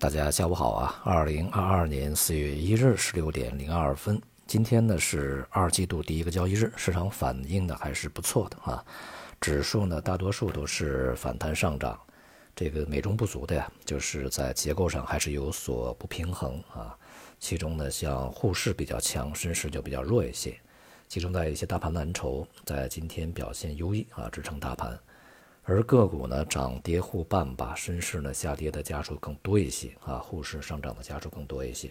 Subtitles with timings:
[0.00, 0.98] 大家下午好啊！
[1.04, 8.82] 二零二二年四月一日十六点零二分，今天呢是二季度第一个交易日，市场反应呢还是不错的啊。
[9.42, 12.00] 指数呢大多数都是反弹上涨，
[12.56, 16.96] 这个美中不足的呀，就是在结构上还是有所不平衡啊。
[17.38, 20.58] 其中呢，像沪市比较强，深市就比较弱一些。
[21.08, 24.98] 集中在一些大盘蓝筹在今天表现优异啊，支撑大盘。
[25.70, 31.88] 而个股呢涨跌互半吧，深市呢下跌的家数更多一些啊，沪市上涨的家数更多一些。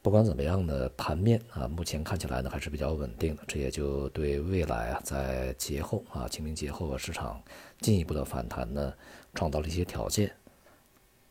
[0.00, 7.42] 不管怎么样呢，盘面啊目前看起来呢还是比较稳定的，这也就对未来啊在节后啊清明节后啊市场
[7.80, 8.94] 进一步的反弹呢
[9.34, 10.32] 创造了一些条件。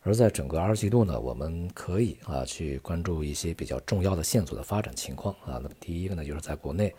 [0.02, 5.54] 而在整个二季度呢，我们可以啊去关注一些比较重要的线索的发展情况啊。
[5.54, 6.94] 那么第一个呢就是在国内，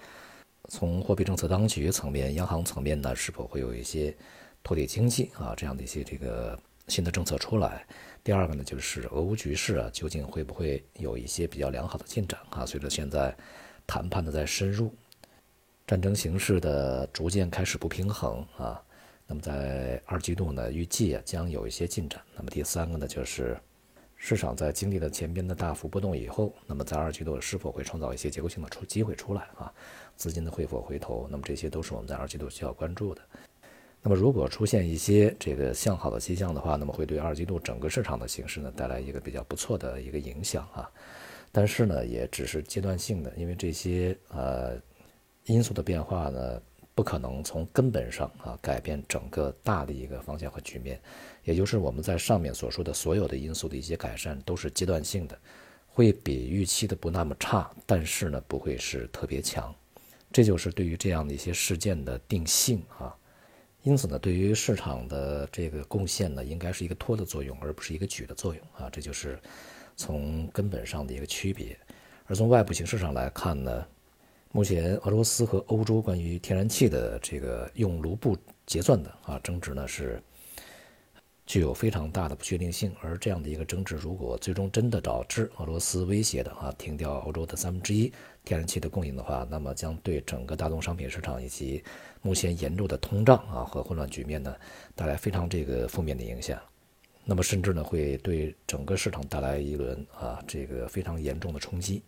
[0.70, 4.18] 从货币政策当局层面、央行层面呢是否会有一些。
[4.63, 6.57] 托底经济啊，这样的一些这个
[6.88, 7.85] 新的政策出来。
[8.23, 12.65] 第二个呢，就是俄乌局势啊，究竟会不会有一些比较良好的进展啊？
[12.65, 13.35] 随着现在
[13.87, 14.93] 谈判的在深入，
[15.87, 18.79] 战争形势的逐渐开始不平衡啊，
[19.26, 22.21] 那么在二季度呢，预计啊将有一些进展。
[22.35, 23.57] 那么第三个呢，就是
[24.15, 29.73] 市场在经历了前边的大幅波动以后，那么在二季度是否会创造一些结构性的出机会出来啊？
[30.15, 31.27] 资金的会否回头？
[31.31, 33.21] 那么这些都是我们在二季度需要关注的。
[34.04, 40.90] 那么，如果出现一些这个向好的迹象的话，那么会对二季度整个市场的形势呢带来一个比较不错的一个影响啊。
[41.52, 44.76] 但是呢，也只是阶段性的，因为这些呃
[45.46, 46.60] 因素的变化呢，
[46.96, 50.99] 不可能从根本上啊改变整个大的一个方向和局面。
[51.43, 55.38] 也就是我们在上面所说的所有的因素的一些改善都是阶段性的，
[55.88, 59.71] 会比预期的不那么差，但是呢不会是特别强。
[60.32, 63.15] 这就是对于这样的一些事件的定性啊。
[63.84, 68.90] 因此呢，对于市场的这个贡献呢，应该是一个托的作用，而不是一个举的作用啊。
[68.91, 69.40] 这就是
[69.96, 71.78] 从根本上的一个区别。
[72.28, 73.85] 而从外部形势上来看呢，
[74.52, 80.22] 目前俄罗斯和欧洲关于天然气的这个用卢布结算的啊争执呢是。
[81.51, 88.09] 具有非常大的不确定性，而这样的一个争执，如果最终真的导致俄罗斯威胁的啊停掉欧洲的三分之一
[88.45, 91.84] 天然气的供应的话，那么将对整个大宗商品市场以及
[92.22, 94.56] 目前严重的通胀啊和混乱局面呢
[94.95, 96.57] 带来非常这个负面的影响，
[97.25, 102.01] 那么甚至呢会对整个市场带来一轮啊这个非常严重的冲击。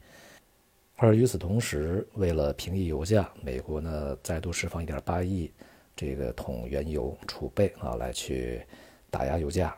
[0.95, 5.51] 而与此同时，为了平抑油价，美国呢再度释放一点八亿
[5.97, 8.65] 这个桶原油储备啊来去。
[9.13, 9.77] 打压油价，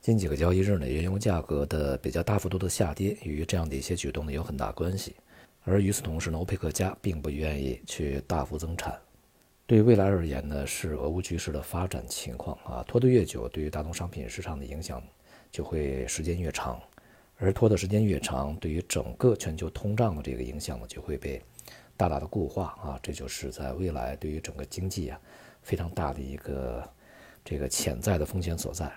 [0.00, 5.16] 近几个交易日呢，原油价格的比较大幅度的下跌，与这样的一些举动呢有很大关系。
[5.64, 8.96] 而与此同时呢，欧佩克家并不愿意去大幅增产。
[9.66, 15.02] 对于未来而言呢，是俄乌局势的发展情况啊，拖得越久，对于大宗商品市场的影响
[15.50, 16.80] 就会时间越长，
[17.38, 21.42] 而拖的时间越长，对于整个全球通胀的这个影响呢就会被
[21.96, 25.20] 大大的固化啊，这就是在未来对于整个经济啊
[25.62, 26.88] 非常大的一个。
[27.44, 28.92] 这个潜在的风险所在，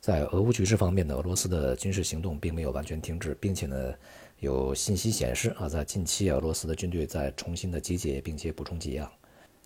[0.00, 3.94] 在俄乌局势方面呢，俄罗斯的军事行动并没有完全停止，并且呢，
[4.38, 9.10] 有信息显示啊，在近期俄罗斯的军队在重新的集结，并且补充给养，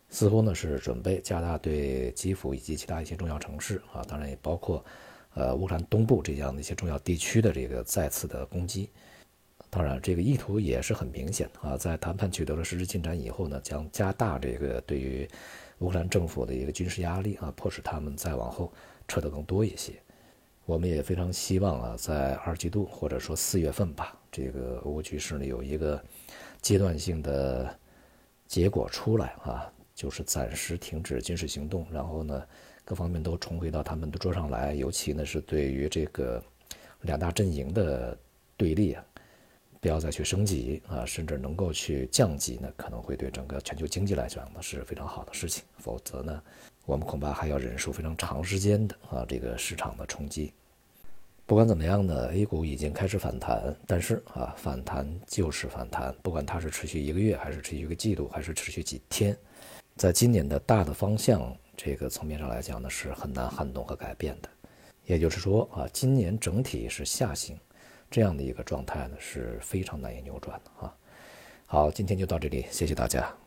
[0.08, 4.84] 似乎呢是准备加大对基辅以及其他一些重要城市啊，当然也包括
[5.34, 8.90] 呃乌克兰东部这样的一些重要地区的这个再次的攻击。
[9.76, 15.28] 当然，这个意图也是很明显啊，在谈判取得了实质进展以后呢，将加大这个对于。
[15.80, 18.72] 乌克兰政府的一个军事压力啊，迫使他们再往后
[19.06, 19.92] 撤得更多一些。
[20.64, 26.02] 我们也非常希望啊，在二季度或者说四月份吧，这个俄乌局势呢有一个
[26.62, 27.78] 阶段性的
[28.46, 32.42] 结果出来啊，就是暂时停止军事行动，然后呢
[32.82, 36.42] 各方面都重回到他们的桌上来，尤其呢是对于这个
[37.02, 38.16] 两大阵营的
[38.56, 39.04] 对立啊。
[39.80, 45.62] 不要再去升级啊，甚至能够去降级呢，可能会对整个全球经济来讲呢是非常好的事情。
[45.78, 46.42] 否则呢，
[46.84, 50.52] 我们恐怕还要忍受非常长时间的啊这个市场的冲击。
[51.44, 59.36] 不管怎么样呢，A 股已经开始反弹，但是啊，反弹就是反弹，不管它是持续一个月，还是持续一个季度，还是持续几天，
[59.94, 64.48] 在今年的大的方向这个层面上来讲呢，是很难撼动和改变的。
[65.04, 67.56] 也就是说啊，今年整体是下行。
[68.10, 70.94] 这样的一个状态呢是非常难以扭转的啊。
[71.66, 73.45] 好，今天就到这里，谢谢大家。